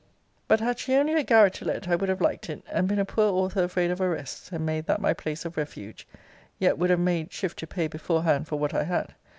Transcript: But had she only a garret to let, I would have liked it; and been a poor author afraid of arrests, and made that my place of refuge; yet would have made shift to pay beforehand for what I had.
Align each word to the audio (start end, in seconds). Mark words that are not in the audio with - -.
But 0.47 0.61
had 0.61 0.79
she 0.79 0.95
only 0.95 1.13
a 1.13 1.21
garret 1.21 1.53
to 1.53 1.65
let, 1.65 1.87
I 1.87 1.95
would 1.95 2.09
have 2.09 2.21
liked 2.21 2.49
it; 2.49 2.63
and 2.71 2.87
been 2.87 2.97
a 2.97 3.05
poor 3.05 3.31
author 3.31 3.63
afraid 3.65 3.91
of 3.91 4.01
arrests, 4.01 4.51
and 4.51 4.65
made 4.65 4.87
that 4.87 4.99
my 4.99 5.13
place 5.13 5.45
of 5.45 5.57
refuge; 5.57 6.07
yet 6.57 6.79
would 6.79 6.89
have 6.89 6.99
made 6.99 7.31
shift 7.31 7.59
to 7.59 7.67
pay 7.67 7.85
beforehand 7.87 8.47
for 8.47 8.55
what 8.57 8.73
I 8.73 8.85
had. 8.85 9.13